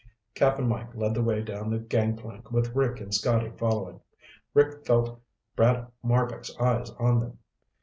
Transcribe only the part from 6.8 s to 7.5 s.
on them.